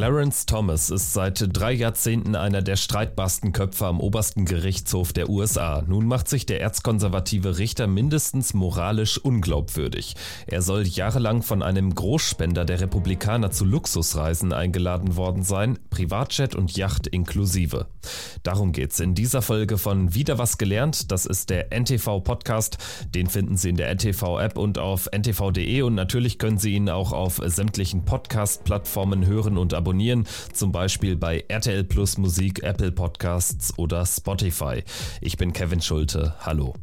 Clarence 0.00 0.46
Thomas 0.46 0.88
ist 0.88 1.12
seit 1.12 1.46
drei 1.54 1.72
Jahrzehnten 1.72 2.34
einer 2.34 2.62
der 2.62 2.76
streitbarsten 2.76 3.52
Köpfe 3.52 3.84
am 3.84 4.00
obersten 4.00 4.46
Gerichtshof 4.46 5.12
der 5.12 5.28
USA. 5.28 5.84
Nun 5.86 6.06
macht 6.06 6.26
sich 6.26 6.46
der 6.46 6.62
erzkonservative 6.62 7.58
Richter 7.58 7.86
mindestens 7.86 8.54
moralisch 8.54 9.18
unglaubwürdig. 9.18 10.16
Er 10.46 10.62
soll 10.62 10.86
jahrelang 10.86 11.42
von 11.42 11.62
einem 11.62 11.94
Großspender 11.94 12.64
der 12.64 12.80
Republikaner 12.80 13.50
zu 13.50 13.66
Luxusreisen 13.66 14.54
eingeladen 14.54 15.16
worden 15.16 15.42
sein, 15.42 15.78
Privatjet 15.90 16.54
und 16.54 16.74
Yacht 16.78 17.06
inklusive. 17.06 17.86
Darum 18.42 18.72
geht's 18.72 19.00
in 19.00 19.14
dieser 19.14 19.42
Folge 19.42 19.76
von 19.76 20.14
Wieder 20.14 20.38
was 20.38 20.56
gelernt. 20.56 21.12
Das 21.12 21.26
ist 21.26 21.50
der 21.50 21.78
NTV 21.78 22.20
Podcast. 22.20 22.78
Den 23.14 23.26
finden 23.26 23.58
Sie 23.58 23.68
in 23.68 23.76
der 23.76 23.94
NTV 23.94 24.40
App 24.40 24.56
und 24.56 24.78
auf 24.78 25.10
ntv.de 25.12 25.82
und 25.82 25.94
natürlich 25.94 26.38
können 26.38 26.56
Sie 26.56 26.72
ihn 26.72 26.88
auch 26.88 27.12
auf 27.12 27.42
sämtlichen 27.44 28.06
Podcast-Plattformen 28.06 29.26
hören 29.26 29.58
und 29.58 29.74
abonnieren, 29.74 29.89
zum 30.52 30.72
Beispiel 30.72 31.16
bei 31.16 31.44
RTL 31.48 31.84
Plus 31.84 32.18
Musik, 32.18 32.62
Apple 32.62 32.92
Podcasts 32.92 33.76
oder 33.78 34.04
Spotify. 34.06 34.82
Ich 35.20 35.36
bin 35.36 35.52
Kevin 35.52 35.80
Schulte. 35.80 36.34
Hallo. 36.40 36.74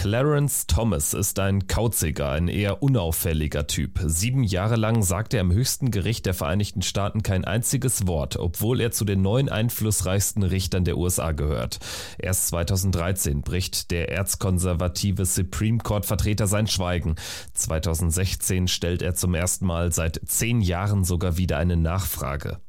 Clarence 0.00 0.68
Thomas 0.68 1.12
ist 1.12 1.40
ein 1.40 1.66
kauziger, 1.66 2.30
ein 2.30 2.46
eher 2.46 2.84
unauffälliger 2.84 3.66
Typ. 3.66 3.98
Sieben 4.04 4.44
Jahre 4.44 4.76
lang 4.76 5.02
sagt 5.02 5.34
er 5.34 5.40
im 5.40 5.50
höchsten 5.50 5.90
Gericht 5.90 6.24
der 6.24 6.34
Vereinigten 6.34 6.82
Staaten 6.82 7.24
kein 7.24 7.44
einziges 7.44 8.06
Wort, 8.06 8.36
obwohl 8.36 8.80
er 8.80 8.92
zu 8.92 9.04
den 9.04 9.22
neun 9.22 9.48
einflussreichsten 9.48 10.44
Richtern 10.44 10.84
der 10.84 10.98
USA 10.98 11.32
gehört. 11.32 11.80
Erst 12.16 12.46
2013 12.46 13.42
bricht 13.42 13.90
der 13.90 14.12
erzkonservative 14.12 15.26
Supreme 15.26 15.78
Court 15.78 16.06
Vertreter 16.06 16.46
sein 16.46 16.68
Schweigen. 16.68 17.16
2016 17.54 18.68
stellt 18.68 19.02
er 19.02 19.16
zum 19.16 19.34
ersten 19.34 19.66
Mal 19.66 19.90
seit 19.92 20.20
zehn 20.24 20.60
Jahren 20.60 21.02
sogar 21.02 21.38
wieder 21.38 21.58
eine 21.58 21.76
Nachfrage. 21.76 22.60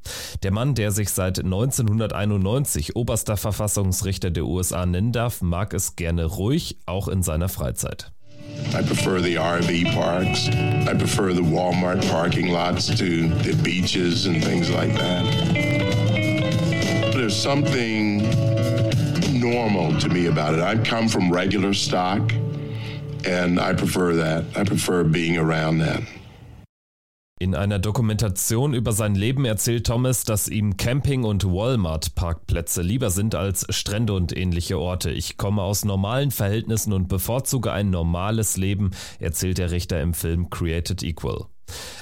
Der 0.42 0.52
Mann, 0.52 0.74
der 0.74 0.92
sich 0.92 1.12
seit 1.12 1.38
1991 1.38 2.96
oberster 2.96 3.38
Verfassungsrichter 3.38 4.32
der 4.32 4.46
USA 4.46 4.88
nennen 4.88 5.12
darf, 5.12 5.44
mag 5.44 5.76
es 5.76 5.96
gerne 5.96 6.26
ruhig, 6.26 6.80
auch 6.88 7.08
in 7.08 7.19
seiner 7.24 7.48
Freizeit. 7.48 8.06
I 8.74 8.84
prefer 8.84 9.20
the 9.22 9.36
RV 9.36 9.94
parks. 9.94 10.48
I 10.88 10.94
prefer 10.94 11.34
the 11.34 11.42
Walmart 11.42 12.08
parking 12.10 12.50
lots 12.50 12.88
to 12.98 13.30
the 13.30 13.54
beaches 13.64 14.26
and 14.26 14.44
things 14.44 14.70
like 14.70 14.94
that. 14.94 15.24
There's 17.14 17.36
something 17.36 18.20
normal 19.40 19.98
to 20.00 20.10
me 20.10 20.28
about 20.28 20.54
it. 20.54 20.60
I 20.62 20.78
come 20.84 21.08
from 21.08 21.32
regular 21.32 21.74
stock 21.74 22.32
and 23.26 23.60
I 23.60 23.74
prefer 23.74 24.14
that. 24.16 24.46
I 24.56 24.64
prefer 24.64 25.04
being 25.04 25.38
around 25.38 25.80
that. 25.80 26.04
In 27.42 27.56
einer 27.56 27.80
Dokumentation 27.80 28.74
über 28.74 28.92
sein 28.92 29.16
Leben 29.16 29.46
erzählt 29.46 29.88
Thomas, 29.88 30.26
dass 30.26 30.50
ihm 30.50 30.76
Camping- 30.76 31.24
und 31.24 31.46
Walmart-Parkplätze 31.46 32.82
lieber 32.82 33.12
sind 33.12 33.34
als 33.34 33.66
Strände 33.70 34.12
und 34.12 34.36
ähnliche 34.36 34.78
Orte. 34.78 35.10
Ich 35.12 35.38
komme 35.38 35.62
aus 35.62 35.86
normalen 35.86 36.32
Verhältnissen 36.32 36.92
und 36.92 37.08
bevorzuge 37.08 37.72
ein 37.72 37.92
normales 37.92 38.58
Leben, 38.58 38.92
erzählt 39.20 39.58
der 39.58 39.72
Richter 39.72 40.02
im 40.02 40.14
Film 40.14 40.50
Created 40.50 41.02
Equal. 41.02 41.46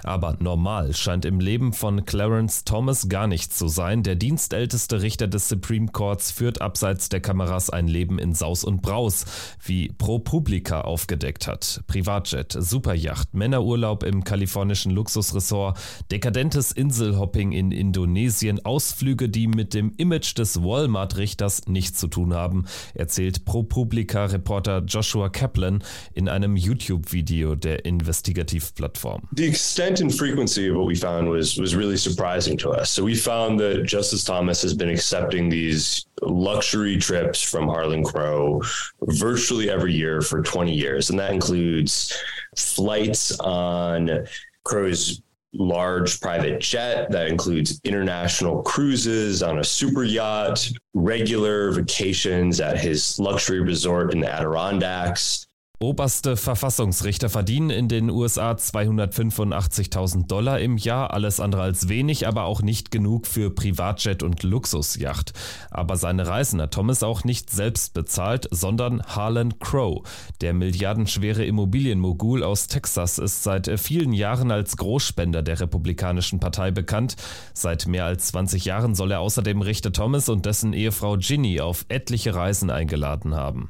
Aber 0.03 0.37
normal 0.39 0.93
scheint 0.93 1.25
im 1.25 1.39
Leben 1.39 1.73
von 1.73 2.05
Clarence 2.05 2.63
Thomas 2.63 3.09
gar 3.09 3.27
nichts 3.27 3.57
zu 3.57 3.67
sein. 3.67 4.03
Der 4.03 4.15
dienstälteste 4.15 5.01
Richter 5.01 5.27
des 5.27 5.49
Supreme 5.49 5.87
Courts 5.87 6.31
führt 6.31 6.61
abseits 6.61 7.09
der 7.09 7.19
Kameras 7.19 7.69
ein 7.69 7.87
Leben 7.87 8.19
in 8.19 8.33
Saus 8.33 8.63
und 8.63 8.81
Braus, 8.81 9.25
wie 9.63 9.89
ProPublica 9.89 10.81
aufgedeckt 10.81 11.47
hat. 11.47 11.81
Privatjet, 11.87 12.55
Superjacht, 12.57 13.33
Männerurlaub 13.33 14.03
im 14.03 14.23
kalifornischen 14.23 14.91
Luxusressort, 14.91 15.77
dekadentes 16.11 16.71
Inselhopping 16.71 17.51
in 17.51 17.71
Indonesien, 17.71 18.63
Ausflüge, 18.65 19.29
die 19.29 19.47
mit 19.47 19.73
dem 19.73 19.93
Image 19.97 20.37
des 20.37 20.61
Walmart-Richters 20.61 21.67
nichts 21.67 21.99
zu 21.99 22.07
tun 22.07 22.33
haben, 22.33 22.65
erzählt 22.93 23.45
ProPublica-Reporter 23.45 24.83
Joshua 24.87 25.29
Kaplan 25.29 25.83
in 26.13 26.29
einem 26.29 26.55
YouTube-Video 26.55 27.55
der 27.55 27.85
Investigativplattform. 27.85 29.23
Die 29.31 29.53
extent 29.57 30.01
and 30.01 30.15
frequency 30.15 30.67
of 30.67 30.75
what 30.75 30.85
we 30.85 30.93
found 30.93 31.27
was 31.27 31.57
was 31.57 31.75
really 31.75 31.97
surprising 31.97 32.55
to 32.57 32.69
us. 32.69 32.91
So 32.91 33.03
we 33.03 33.15
found 33.15 33.59
that 33.59 33.85
Justice 33.85 34.23
Thomas 34.23 34.61
has 34.61 34.75
been 34.75 34.89
accepting 34.89 35.49
these 35.49 36.05
luxury 36.21 36.97
trips 36.97 37.41
from 37.41 37.67
Harlan 37.67 38.03
Crow 38.03 38.61
virtually 39.01 39.71
every 39.71 39.93
year 39.93 40.21
for 40.21 40.43
20 40.43 40.71
years, 40.71 41.09
and 41.09 41.17
that 41.19 41.33
includes 41.33 42.15
flights 42.55 43.31
on 43.39 44.27
Crow's 44.63 45.23
large 45.53 46.21
private 46.21 46.61
jet. 46.61 47.09
That 47.09 47.27
includes 47.27 47.81
international 47.83 48.61
cruises 48.61 49.41
on 49.41 49.57
a 49.57 49.63
super 49.63 50.03
yacht, 50.03 50.69
regular 50.93 51.71
vacations 51.71 52.61
at 52.61 52.77
his 52.77 53.19
luxury 53.19 53.61
resort 53.61 54.13
in 54.13 54.19
the 54.19 54.31
Adirondacks, 54.31 55.46
Oberste 55.79 56.37
Verfassungsrichter 56.37 57.29
verdienen 57.29 57.69
in 57.69 57.87
den 57.87 58.09
USA 58.09 58.53
285.000 58.53 60.25
Dollar 60.25 60.59
im 60.59 60.75
Jahr, 60.75 61.13
alles 61.13 61.39
andere 61.39 61.61
als 61.61 61.87
wenig, 61.87 62.27
aber 62.27 62.45
auch 62.45 62.63
nicht 62.63 62.89
genug 62.89 63.27
für 63.27 63.51
Privatjet 63.51 64.23
und 64.23 64.41
Luxusjacht. 64.41 65.33
Aber 65.69 65.95
seine 65.95 66.25
Reisen 66.25 66.59
hat 66.59 66.73
Thomas 66.73 67.03
auch 67.03 67.23
nicht 67.25 67.51
selbst 67.51 67.93
bezahlt, 67.93 68.47
sondern 68.49 69.03
Harlan 69.03 69.59
Crow. 69.59 70.01
Der 70.41 70.55
milliardenschwere 70.55 71.45
Immobilienmogul 71.45 72.41
aus 72.41 72.65
Texas 72.65 73.19
ist 73.19 73.43
seit 73.43 73.79
vielen 73.79 74.13
Jahren 74.13 74.49
als 74.49 74.77
Großspender 74.77 75.43
der 75.43 75.59
Republikanischen 75.59 76.39
Partei 76.39 76.71
bekannt. 76.71 77.17
Seit 77.53 77.85
mehr 77.85 78.05
als 78.05 78.29
20 78.29 78.65
Jahren 78.65 78.95
soll 78.95 79.11
er 79.11 79.19
außerdem 79.19 79.61
Richter 79.61 79.93
Thomas 79.93 80.27
und 80.27 80.47
dessen 80.47 80.73
Ehefrau 80.73 81.17
Ginny 81.17 81.61
auf 81.61 81.85
etliche 81.87 82.33
Reisen 82.33 82.71
eingeladen 82.71 83.35
haben. 83.35 83.69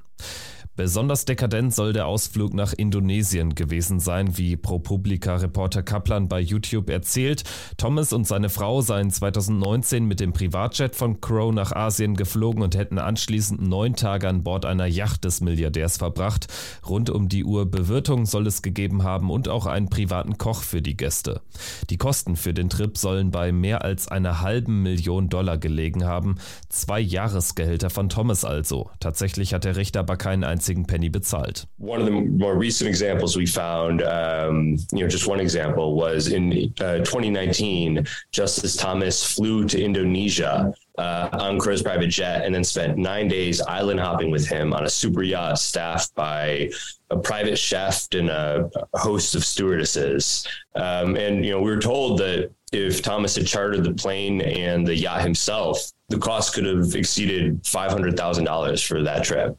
Besonders 0.78 1.26
dekadent 1.26 1.74
soll 1.74 1.92
der 1.92 2.06
Ausflug 2.06 2.54
nach 2.54 2.72
Indonesien 2.72 3.56
gewesen 3.56 4.00
sein, 4.00 4.38
wie 4.38 4.56
ProPublica-Reporter 4.56 5.82
Kaplan 5.82 6.28
bei 6.28 6.40
YouTube 6.40 6.92
erzählt. 6.92 7.44
Thomas 7.78 8.14
und 8.14 8.28
seine 8.28 8.50
Frau 8.50 8.82
seien 8.82 9.10
2019 9.10 10.06
mit 10.06 10.20
dem 10.20 10.34
Privatjet 10.34 10.96
von 10.96 11.20
Crow 11.20 11.52
nach 11.52 11.72
Asien 11.72 12.16
geflogen 12.16 12.62
und 12.62 12.76
hätten 12.76 13.00
anschließend 13.00 13.60
neun 13.60 13.96
Tage 13.96 14.30
an 14.30 14.44
Bord 14.44 14.66
einer 14.66 14.86
Yacht 14.86 15.26
des 15.26 15.42
Milliardärs 15.42 15.98
verbracht. 15.98 16.46
Rund 16.88 17.10
um 17.10 17.28
die 17.28 17.44
Uhr 17.44 17.66
Bewirtung 17.66 18.28
soll 18.28 18.46
es 18.46 18.62
gegeben 18.62 19.02
haben 19.02 19.32
und 19.32 19.50
auch 19.50 19.66
einen 19.66 19.90
privaten 19.90 20.38
Koch 20.38 20.62
für 20.62 20.84
die 20.84 20.96
Gäste. 20.96 21.42
Die 21.90 21.98
Kosten 21.98 22.36
für 22.36 22.54
den 22.54 22.70
Trip 22.70 22.96
sollen 23.00 23.32
bei 23.32 23.52
mehr 23.52 23.84
als 23.84 24.10
einer 24.10 24.42
halben 24.42 24.84
Million 24.84 25.30
Dollar 25.30 25.58
gelegen 25.58 26.06
haben. 26.06 26.36
Zwei 26.70 27.00
Jahresgehälter 27.00 27.90
von 27.90 28.10
Thomas 28.10 28.46
also. 28.46 28.92
Tatsächlich 29.00 29.56
hat 29.56 29.64
der 29.64 29.76
Richter 29.76 30.02
aber 30.02 30.18
keinen 30.18 30.44
einzigen 30.44 30.67
einzigen 30.68 30.86
Penny 30.86 31.10
bezahlt. 31.10 31.66
One 31.78 32.00
of 32.00 32.06
the 32.06 32.12
more 32.12 32.56
recent 32.56 32.90
examples 32.90 33.36
we 33.36 33.46
found, 33.46 34.02
um, 34.02 34.78
you 34.92 35.00
know, 35.00 35.08
just 35.08 35.28
one 35.28 35.40
example 35.40 35.96
was 35.96 36.28
in 36.28 36.74
uh, 36.80 36.98
2019, 37.00 38.06
Justice 38.32 38.76
Thomas 38.76 39.24
flew 39.24 39.66
to 39.66 39.82
Indonesia 39.82 40.74
uh, 40.98 41.30
on 41.34 41.60
Crow's 41.60 41.82
private 41.82 42.08
jet 42.08 42.46
and 42.46 42.54
then 42.54 42.64
spent 42.64 42.98
nine 42.98 43.28
days 43.28 43.62
island 43.62 44.00
hopping 44.00 44.32
with 44.32 44.48
him 44.48 44.74
on 44.74 44.86
a 44.86 44.90
super 44.90 45.24
yacht 45.24 45.60
staffed 45.60 46.14
by 46.16 46.70
a 47.10 47.18
private 47.18 47.58
chef 47.58 48.08
and 48.14 48.30
a 48.30 48.70
host 48.96 49.36
of 49.36 49.46
stewardesses. 49.46 50.46
Um, 50.76 51.16
and, 51.16 51.46
you 51.46 51.52
know, 51.52 51.62
we 51.62 51.72
were 51.72 51.80
told 51.80 52.20
that 52.20 52.52
if 52.74 53.02
Thomas 53.02 53.36
had 53.36 53.48
chartered 53.48 53.84
the 53.84 53.94
plane 53.94 54.42
and 54.42 54.86
the 54.86 54.96
yacht 54.96 55.22
himself, 55.22 55.92
the 56.10 56.18
cost 56.18 56.54
could 56.54 56.66
have 56.66 56.96
exceeded 56.96 57.64
$500,000 57.64 58.86
for 58.86 59.04
that 59.04 59.24
trip. 59.24 59.58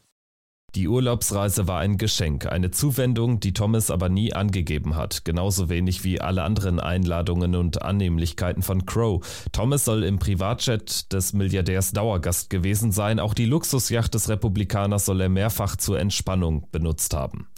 Die 0.74 0.86
Urlaubsreise 0.86 1.66
war 1.66 1.80
ein 1.80 1.96
Geschenk, 1.96 2.44
eine 2.44 2.70
Zuwendung, 2.70 3.40
die 3.40 3.54
Thomas 3.54 3.90
aber 3.90 4.10
nie 4.10 4.34
angegeben 4.34 4.96
hat, 4.96 5.24
genauso 5.24 5.70
wenig 5.70 6.04
wie 6.04 6.20
alle 6.20 6.42
anderen 6.42 6.78
Einladungen 6.78 7.54
und 7.54 7.80
Annehmlichkeiten 7.80 8.62
von 8.62 8.84
Crow. 8.84 9.26
Thomas 9.50 9.86
soll 9.86 10.04
im 10.04 10.18
Privatjet 10.18 11.10
des 11.10 11.32
Milliardärs 11.32 11.92
Dauergast 11.92 12.50
gewesen 12.50 12.92
sein, 12.92 13.18
auch 13.18 13.32
die 13.32 13.46
Luxusjacht 13.46 14.12
des 14.12 14.28
Republikaners 14.28 15.06
soll 15.06 15.22
er 15.22 15.30
mehrfach 15.30 15.74
zur 15.76 15.98
Entspannung 15.98 16.66
benutzt 16.70 17.14
haben. 17.14 17.48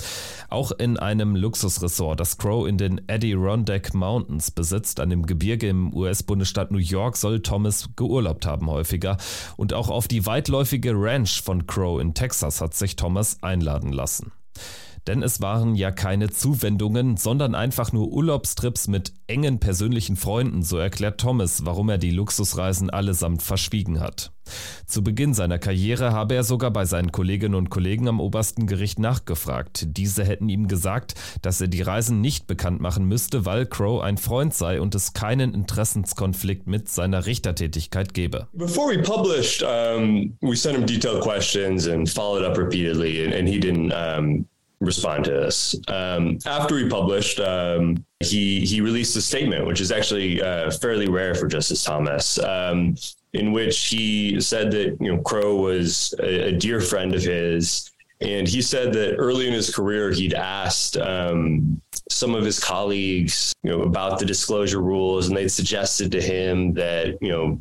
Auch 0.49 0.71
in 0.71 0.97
einem 0.97 1.35
Luxusresort, 1.35 2.21
das 2.21 2.39
Crow 2.39 2.69
in 2.69 2.79
den 2.79 3.01
Adirondack 3.09 3.93
Mountains 3.93 4.53
besitzt, 4.53 5.01
einem 5.01 5.27
Gebirge 5.27 5.69
im 5.69 5.93
US-Bundesstaat 5.93 6.71
New 6.71 6.79
York, 6.79 7.17
soll 7.17 7.41
Thomas 7.41 7.91
geurlaubt 7.97 8.47
haben 8.47 8.69
häufiger. 8.69 9.17
Und 9.57 9.75
auch 9.75 9.91
auf 9.91 10.07
die 10.07 10.27
weitläufige 10.27 10.93
Ranch 10.95 11.43
von 11.43 11.67
Crow 11.67 12.01
in 12.01 12.15
Texas 12.15 12.61
hat 12.61 12.75
sich 12.75 12.97
Thomas 13.01 13.39
einladen 13.41 13.93
lassen. 13.93 14.31
Denn 15.07 15.23
es 15.23 15.41
waren 15.41 15.75
ja 15.75 15.91
keine 15.91 16.31
Zuwendungen, 16.31 17.17
sondern 17.17 17.55
einfach 17.55 17.93
nur 17.93 18.09
Urlaubstrips 18.09 18.89
mit 18.89 19.13
engen 19.27 19.61
persönlichen 19.61 20.17
Freunden, 20.17 20.63
so 20.63 20.77
erklärt 20.77 21.21
Thomas, 21.21 21.65
warum 21.65 21.89
er 21.89 21.99
die 21.99 22.11
Luxusreisen 22.11 22.91
allesamt 22.91 23.43
verschwiegen 23.43 24.01
hat. 24.01 24.33
Zu 24.87 25.05
Beginn 25.05 25.35
seiner 25.35 25.59
Karriere 25.59 26.13
habe 26.13 26.35
er 26.35 26.43
sogar 26.43 26.71
bei 26.71 26.85
seinen 26.85 27.13
Kolleginnen 27.13 27.55
und 27.55 27.71
Kollegen 27.71 28.09
am 28.09 28.21
obersten 28.21 28.67
Gericht 28.67 28.99
nachgefragt. 28.99 29.87
Diese 29.97 30.25
hätten 30.25 30.49
ihm 30.49 30.67
gesagt, 30.67 31.15
dass 31.43 31.61
er 31.61 31.69
die 31.69 31.83
Reisen 31.83 32.21
nicht 32.21 32.47
bekannt 32.47 32.81
machen 32.81 33.05
müsste, 33.05 33.45
weil 33.47 33.67
Crow 33.67 34.03
ein 34.03 34.19
Freund 34.19 34.55
sei 34.55 34.81
und 34.81 34.95
es 34.95 35.13
keinen 35.13 35.55
Interessenskonflikt 35.55 36.67
mit 36.67 36.89
seiner 36.89 37.27
Richtertätigkeit 37.27 38.15
gebe. 38.15 38.49
Before 38.53 38.93
we 38.93 39.01
published, 39.03 39.63
um, 39.63 40.37
we 40.41 40.57
sent 40.57 40.77
him 40.77 40.87
detailed 40.87 41.21
questions 41.21 41.87
and 41.87 42.09
followed 42.09 42.45
up 42.45 42.59
repeatedly, 42.59 43.25
and, 43.25 43.33
and 43.33 43.49
he 43.49 43.61
didn't 43.61 43.93
um, 43.93 44.47
respond 44.81 45.25
to 45.25 45.31
this. 45.31 45.77
Um, 45.89 46.39
after 46.47 46.75
we 46.75 46.89
published, 46.89 47.39
um, 47.41 48.05
he 48.21 48.65
he 48.65 48.81
released 48.81 49.17
a 49.17 49.21
statement, 49.21 49.67
which 49.67 49.81
is 49.81 49.93
actually 49.93 50.43
uh, 50.43 50.71
fairly 50.71 51.09
rare 51.09 51.35
for 51.35 51.47
Justice 51.47 51.85
Thomas, 51.85 52.39
um, 52.39 52.97
in 53.33 53.53
which 53.53 53.87
he 53.87 54.41
said 54.41 54.71
that 54.73 54.97
you 55.01 55.15
know 55.15 55.23
Crow 55.23 55.57
was 55.57 56.15
a, 56.19 56.49
a, 56.49 56.53
dear 56.53 56.81
friend 56.81 57.15
of 57.15 57.23
his, 57.23 57.91
and 58.21 58.49
he 58.49 58.63
said 58.63 58.93
that 58.95 59.17
early 59.17 59.47
in 59.47 59.53
his 59.53 59.75
career 59.75 60.11
he'd 60.11 60.35
asked 60.35 60.97
um, 60.97 61.81
some 62.11 62.35
of 62.35 62.45
his 62.45 62.59
colleagues, 62.59 63.53
you 63.63 63.71
know, 63.71 63.83
about 63.83 64.19
the 64.19 64.27
disclosure 64.27 64.81
rules, 64.81 65.29
and 65.29 65.37
they'd 65.37 65.49
suggested 65.49 66.11
to 66.13 66.21
him 66.21 66.73
that 66.75 67.19
you 67.21 67.29
know 67.29 67.61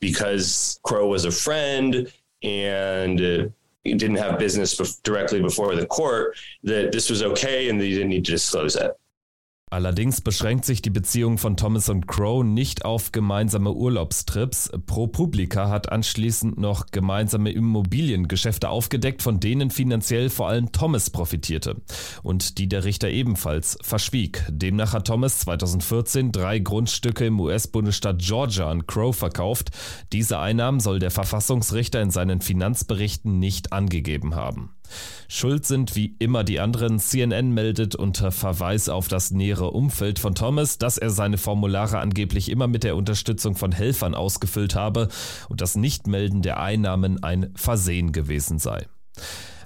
because 0.00 0.78
Crow 0.82 1.08
was 1.08 1.24
a 1.24 1.30
friend 1.30 2.10
and 2.42 3.20
uh, 3.20 3.48
didn't 3.84 4.16
have 4.16 4.38
business 4.38 4.76
directly 5.02 5.40
before 5.40 5.74
the 5.74 5.86
court, 5.86 6.36
that 6.62 6.92
this 6.92 7.08
was 7.08 7.22
okay 7.22 7.68
and 7.68 7.80
that 7.80 7.86
you 7.86 7.94
didn't 7.94 8.10
need 8.10 8.24
to 8.26 8.32
disclose 8.32 8.76
it. 8.76 8.92
Allerdings 9.72 10.20
beschränkt 10.20 10.64
sich 10.64 10.82
die 10.82 10.90
Beziehung 10.90 11.38
von 11.38 11.56
Thomas 11.56 11.88
und 11.88 12.08
Crow 12.08 12.42
nicht 12.42 12.84
auf 12.84 13.12
gemeinsame 13.12 13.72
Urlaubstrips. 13.72 14.68
ProPublica 14.86 15.68
hat 15.68 15.92
anschließend 15.92 16.58
noch 16.58 16.86
gemeinsame 16.86 17.52
Immobiliengeschäfte 17.52 18.68
aufgedeckt, 18.68 19.22
von 19.22 19.38
denen 19.38 19.70
finanziell 19.70 20.28
vor 20.28 20.48
allem 20.48 20.72
Thomas 20.72 21.10
profitierte 21.10 21.76
und 22.24 22.58
die 22.58 22.68
der 22.68 22.82
Richter 22.82 23.10
ebenfalls 23.10 23.78
verschwieg. 23.80 24.44
Demnach 24.50 24.92
hat 24.92 25.06
Thomas 25.06 25.38
2014 25.38 26.32
drei 26.32 26.58
Grundstücke 26.58 27.26
im 27.26 27.38
US-Bundesstaat 27.38 28.18
Georgia 28.18 28.68
an 28.68 28.88
Crow 28.88 29.16
verkauft. 29.16 29.70
Diese 30.12 30.40
Einnahmen 30.40 30.80
soll 30.80 30.98
der 30.98 31.12
Verfassungsrichter 31.12 32.02
in 32.02 32.10
seinen 32.10 32.40
Finanzberichten 32.40 33.38
nicht 33.38 33.72
angegeben 33.72 34.34
haben. 34.34 34.70
Schuld 35.28 35.64
sind 35.64 35.96
wie 35.96 36.16
immer 36.18 36.44
die 36.44 36.60
anderen. 36.60 36.98
CNN 36.98 37.52
meldet 37.52 37.94
unter 37.94 38.32
Verweis 38.32 38.88
auf 38.88 39.08
das 39.08 39.30
nähere 39.30 39.70
Umfeld 39.70 40.18
von 40.18 40.34
Thomas, 40.34 40.78
dass 40.78 40.98
er 40.98 41.10
seine 41.10 41.38
Formulare 41.38 41.98
angeblich 41.98 42.50
immer 42.50 42.66
mit 42.66 42.84
der 42.84 42.96
Unterstützung 42.96 43.56
von 43.56 43.72
Helfern 43.72 44.14
ausgefüllt 44.14 44.74
habe 44.74 45.08
und 45.48 45.60
das 45.60 45.76
Nichtmelden 45.76 46.42
der 46.42 46.60
Einnahmen 46.60 47.22
ein 47.22 47.52
Versehen 47.54 48.12
gewesen 48.12 48.58
sei. 48.58 48.86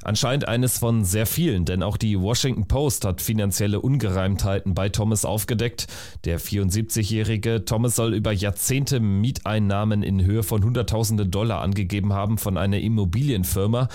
Anscheinend 0.05 0.47
eines 0.47 0.79
von 0.79 1.03
sehr 1.03 1.25
vielen, 1.25 1.65
denn 1.65 1.83
auch 1.83 1.97
die 1.97 2.21
Washington 2.21 2.69
Post 2.69 3.07
hat 3.07 3.23
finanzielle 3.23 3.81
Ungereimtheiten 3.81 4.75
bei 4.75 4.91
Thomas 4.91 5.25
aufgedeckt. 5.25 5.87
Der 6.25 6.39
74-jährige 6.39 7.65
Thomas 7.65 7.97
soll 7.97 8.13
über 8.13 8.31
Jahrzehnte 8.31 9.01
Mieteinnahmen 9.01 10.03
in 10.03 10.23
Höhe 10.23 10.43
von 10.43 10.63
Hunderttausende 10.63 11.25
Dollar 11.27 11.63
angegeben 11.63 12.13
haben 12.13 12.37
von 12.37 12.59
einer 12.59 12.81
Immobilienfirma, 12.81 13.89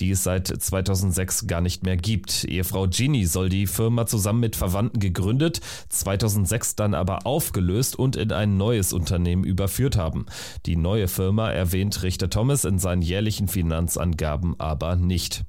die 0.00 0.10
es 0.10 0.22
seit 0.24 0.46
2006 0.48 1.46
gar 1.46 1.60
nicht 1.60 1.82
mehr 1.82 1.96
gibt. 1.96 2.44
Ehefrau 2.44 2.86
Ginny 2.86 3.26
soll 3.26 3.48
die 3.48 3.66
Firma 3.66 4.06
zusammen 4.06 4.40
mit 4.40 4.56
Verwandten 4.56 5.00
gegründet, 5.00 5.60
2006 5.88 6.76
dann 6.76 6.94
aber 6.94 7.26
aufgelöst 7.26 7.98
und 7.98 8.16
in 8.16 8.32
ein 8.32 8.56
neues 8.56 8.92
Unternehmen 8.92 9.44
überführt 9.44 9.96
haben. 9.96 10.26
Die 10.66 10.76
neue 10.76 11.08
Firma 11.08 11.50
erwähnt 11.50 12.02
Richter 12.02 12.30
Thomas 12.30 12.64
in 12.64 12.78
seinen 12.78 13.02
jährlichen 13.02 13.48
Finanzangaben 13.48 14.58
aber 14.58 14.96
nicht. 14.96 15.44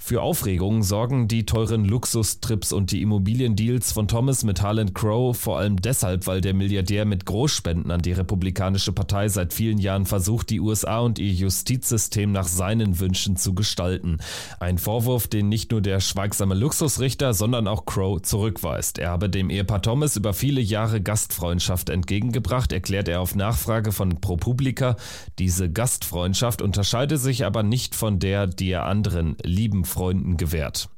Für 0.00 0.22
Aufregung 0.22 0.84
sorgen 0.84 1.26
die 1.26 1.44
teuren 1.44 1.84
Luxustrips 1.84 2.72
und 2.72 2.92
die 2.92 3.02
Immobiliendeals 3.02 3.92
von 3.92 4.06
Thomas 4.06 4.44
mit 4.44 4.62
Harlan 4.62 4.94
Crow 4.94 5.36
vor 5.36 5.58
allem 5.58 5.82
deshalb, 5.82 6.26
weil 6.26 6.40
der 6.40 6.54
Milliardär 6.54 7.04
mit 7.04 7.26
Großspenden 7.26 7.90
an 7.90 8.00
die 8.00 8.12
Republikanische 8.12 8.92
Partei 8.92 9.28
seit 9.28 9.52
vielen 9.52 9.76
Jahren 9.76 10.06
versucht, 10.06 10.50
die 10.50 10.60
USA 10.60 11.00
und 11.00 11.18
ihr 11.18 11.32
Justizsystem 11.32 12.30
nach 12.30 12.46
seinen 12.46 13.00
Wünschen 13.00 13.36
zu 13.36 13.54
gestalten. 13.54 14.18
Ein 14.60 14.78
Vorwurf, 14.78 15.26
den 15.26 15.48
nicht 15.50 15.72
nur 15.72 15.82
der 15.82 16.00
schweigsame 16.00 16.54
Luxusrichter, 16.54 17.34
sondern 17.34 17.66
auch 17.66 17.84
Crow 17.84 18.22
zurückweist. 18.22 18.98
Er 18.98 19.10
habe 19.10 19.28
dem 19.28 19.50
Ehepaar 19.50 19.82
Thomas 19.82 20.16
über 20.16 20.32
viele 20.32 20.60
Jahre 20.60 21.02
Gastfreundschaft 21.02 21.90
entgegengebracht, 21.90 22.72
erklärt 22.72 23.08
er 23.08 23.20
auf 23.20 23.34
Nachfrage 23.34 23.92
von 23.92 24.20
ProPublica. 24.20 24.96
Diese 25.38 25.70
Gastfreundschaft 25.70 26.62
unterscheide 26.62 27.18
sich 27.18 27.44
aber 27.44 27.64
nicht 27.64 27.96
von 27.96 28.20
der, 28.20 28.46
die 28.46 28.70
er 28.70 28.86
anderen 28.86 29.36
lieben 29.42 29.84
Freunden 29.88 30.36
gewährt. 30.36 30.88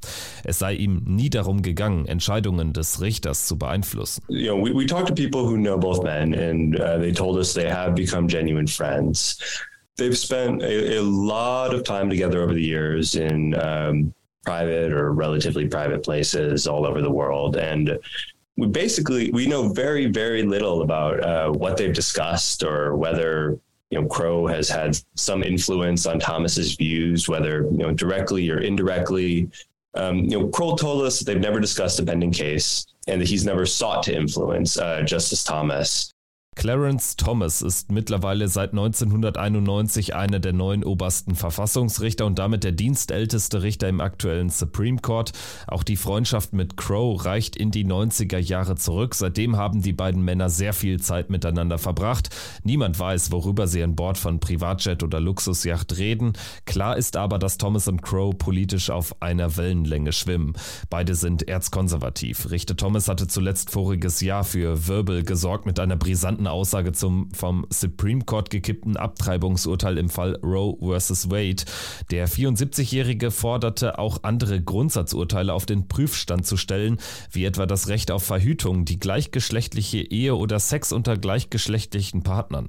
Es 0.45 0.59
sei 0.59 0.75
ihm 0.75 1.03
nie 1.07 1.31
darum 1.31 1.63
gegangen, 1.63 2.07
Entscheidungen 2.07 2.73
des 2.73 3.01
Richters 3.01 3.47
zu 3.47 3.57
beeinflussen. 3.57 4.23
You 4.29 4.49
know, 4.49 4.57
we, 4.57 4.73
we 4.73 4.87
talked 4.87 5.09
to 5.09 5.15
people 5.15 5.47
who 5.47 5.57
know 5.57 5.79
both 5.79 6.03
men 6.03 6.35
and 6.35 6.79
uh, 6.79 6.99
they 6.99 7.13
told 7.13 7.39
us 7.39 7.55
they 7.55 7.69
have 7.69 7.95
become 7.95 8.29
genuine 8.29 8.67
friends. 8.67 9.39
They've 9.97 10.17
spent 10.17 10.63
a, 10.63 10.99
a 10.99 11.03
lot 11.03 11.75
of 11.75 11.85
time 11.85 12.11
together 12.11 12.43
over 12.43 12.55
the 12.55 12.63
years 12.63 13.15
in 13.15 13.55
um, 13.61 14.15
private 14.45 14.93
or 14.93 15.13
relatively 15.13 15.69
private 15.69 16.03
places 16.03 16.67
all 16.67 16.87
over 16.87 17.03
the 17.03 17.11
world 17.11 17.57
and 17.57 17.99
we 18.57 18.67
basically 18.67 19.31
we 19.33 19.47
know 19.47 19.69
very 19.69 20.07
very 20.07 20.43
little 20.43 20.83
about 20.83 21.23
uh, 21.23 21.51
what 21.51 21.77
they've 21.77 21.95
discussed 21.95 22.63
or 22.63 22.97
whether 22.97 23.59
you 23.91 24.01
know, 24.01 24.07
Crow 24.07 24.47
has 24.47 24.69
had 24.69 24.97
some 25.17 25.43
influence 25.43 26.07
on 26.07 26.21
Thomas's 26.21 26.75
views, 26.75 27.29
whether 27.29 27.63
you 27.65 27.79
know 27.79 27.93
directly 27.93 28.49
or 28.51 28.59
indirectly. 28.59 29.51
Um, 29.95 30.19
you 30.19 30.39
know, 30.39 30.49
Kroll 30.49 30.77
told 30.77 31.05
us 31.05 31.19
that 31.19 31.25
they've 31.25 31.41
never 31.41 31.59
discussed 31.59 31.99
a 31.99 32.05
pending 32.05 32.31
case 32.31 32.87
and 33.09 33.21
that 33.21 33.29
he's 33.29 33.45
never 33.45 33.67
sought 33.67 34.05
to 34.05 34.15
influence 34.15 34.79
uh, 34.79 35.03
Justice 35.03 35.43
Thomas. 35.43 36.15
Clarence 36.61 37.17
Thomas 37.17 37.62
ist 37.62 37.91
mittlerweile 37.91 38.47
seit 38.47 38.73
1991 38.73 40.15
einer 40.15 40.41
der 40.41 40.53
neun 40.53 40.85
obersten 40.85 41.35
Verfassungsrichter 41.35 42.27
und 42.27 42.39
damit 42.39 42.65
der 42.65 42.73
dienstälteste 42.73 43.62
Richter 43.62 43.89
im 43.89 44.03
aktuellen 44.03 44.51
Supreme 44.51 44.99
Court. 44.99 45.33
Auch 45.67 45.83
die 45.83 45.97
Freundschaft 45.97 46.53
mit 46.53 46.77
Crow 46.77 47.25
reicht 47.25 47.57
in 47.57 47.71
die 47.71 47.87
90er 47.87 48.37
Jahre 48.37 48.75
zurück. 48.75 49.15
Seitdem 49.15 49.57
haben 49.57 49.81
die 49.81 49.95
beiden 49.95 50.23
Männer 50.23 50.51
sehr 50.51 50.75
viel 50.75 51.01
Zeit 51.01 51.31
miteinander 51.31 51.79
verbracht. 51.79 52.29
Niemand 52.62 52.99
weiß, 52.99 53.33
worüber 53.33 53.67
sie 53.67 53.83
an 53.83 53.97
Bord 53.97 54.19
von 54.19 54.39
Privatjet 54.39 55.03
oder 55.03 55.19
Luxusjacht 55.19 55.97
reden. 55.97 56.35
Klar 56.67 56.99
ist 56.99 57.17
aber, 57.17 57.39
dass 57.39 57.57
Thomas 57.57 57.89
und 57.89 58.03
Crow 58.03 58.37
politisch 58.37 58.91
auf 58.91 59.23
einer 59.23 59.57
Wellenlänge 59.57 60.12
schwimmen. 60.12 60.53
Beide 60.91 61.15
sind 61.15 61.49
erzkonservativ. 61.49 62.51
Richter 62.51 62.76
Thomas 62.76 63.09
hatte 63.09 63.29
zuletzt 63.29 63.71
voriges 63.71 64.21
Jahr 64.21 64.45
für 64.45 64.88
Wirbel 64.88 65.23
gesorgt 65.23 65.64
mit 65.64 65.81
einer 65.81 65.97
brisanten 65.97 66.50
Aussage 66.50 66.92
zum 66.92 67.30
vom 67.33 67.66
Supreme 67.71 68.25
Court 68.25 68.50
gekippten 68.50 68.97
Abtreibungsurteil 68.97 69.99
im 69.99 70.09
Fall 70.09 70.37
Roe 70.42 70.76
vs. 70.80 71.30
Wade. 71.30 71.64
Der 72.11 72.28
74-Jährige 72.28 73.30
forderte 73.30 73.99
auch 73.99 74.23
andere 74.23 74.61
Grundsatzurteile 74.61 75.52
auf 75.52 75.66
den 75.66 75.88
Prüfstand 75.88 76.47
zu 76.47 76.57
stellen, 76.57 76.99
wie 77.30 77.45
etwa 77.45 77.66
das 77.66 77.88
Recht 77.88 78.11
auf 78.11 78.23
Verhütung, 78.23 78.85
die 78.85 78.99
gleichgeschlechtliche 78.99 79.99
Ehe 79.99 80.37
oder 80.37 80.59
Sex 80.59 80.92
unter 80.92 81.16
gleichgeschlechtlichen 81.16 82.23
Partnern. 82.23 82.69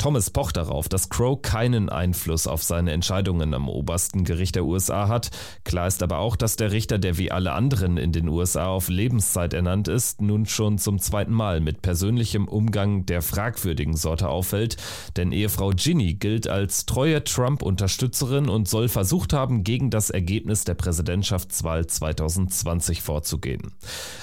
Thomas 0.00 0.30
pocht 0.30 0.56
darauf, 0.56 0.88
dass 0.88 1.10
Crow 1.10 1.42
keinen 1.42 1.90
Einfluss 1.90 2.46
auf 2.46 2.62
seine 2.62 2.92
Entscheidungen 2.92 3.52
am 3.52 3.68
obersten 3.68 4.24
Gericht 4.24 4.54
der 4.54 4.64
USA 4.64 5.08
hat. 5.08 5.28
Klar 5.62 5.88
ist 5.88 6.02
aber 6.02 6.20
auch, 6.20 6.36
dass 6.36 6.56
der 6.56 6.72
Richter, 6.72 6.98
der 6.98 7.18
wie 7.18 7.30
alle 7.30 7.52
anderen 7.52 7.98
in 7.98 8.10
den 8.10 8.26
USA 8.26 8.68
auf 8.68 8.88
Lebenszeit 8.88 9.52
ernannt 9.52 9.88
ist, 9.88 10.22
nun 10.22 10.46
schon 10.46 10.78
zum 10.78 10.98
zweiten 11.00 11.34
Mal 11.34 11.60
mit 11.60 11.82
persönlichem 11.82 12.48
Umgang 12.48 13.04
der 13.04 13.20
fragwürdigen 13.20 13.94
Sorte 13.94 14.30
auffällt, 14.30 14.78
denn 15.18 15.32
Ehefrau 15.32 15.72
Ginny 15.76 16.14
gilt 16.14 16.48
als 16.48 16.86
treue 16.86 17.22
Trump-Unterstützerin 17.22 18.48
und 18.48 18.70
soll 18.70 18.88
versucht 18.88 19.34
haben, 19.34 19.64
gegen 19.64 19.90
das 19.90 20.08
Ergebnis 20.08 20.64
der 20.64 20.76
Präsidentschaftswahl 20.76 21.86
2020 21.86 23.02
vorzugehen. 23.02 23.74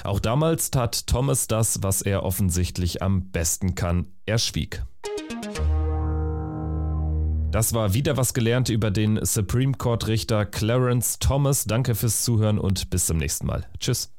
Auch 0.02 0.18
damals 0.18 0.72
tat 0.72 1.06
Thomas 1.06 1.46
das, 1.46 1.84
was 1.84 2.02
er 2.02 2.24
offensichtlich 2.24 3.00
am 3.00 3.30
besten 3.30 3.76
kann. 3.76 4.08
Er 4.28 4.36
schwieg. 4.36 4.82
Das 7.50 7.72
war 7.72 7.94
wieder 7.94 8.18
was 8.18 8.34
gelernt 8.34 8.68
über 8.68 8.90
den 8.90 9.24
Supreme 9.24 9.72
Court 9.72 10.06
Richter 10.06 10.44
Clarence 10.44 11.18
Thomas. 11.18 11.64
Danke 11.64 11.94
fürs 11.94 12.24
Zuhören 12.24 12.58
und 12.58 12.90
bis 12.90 13.06
zum 13.06 13.16
nächsten 13.16 13.46
Mal. 13.46 13.66
Tschüss. 13.80 14.12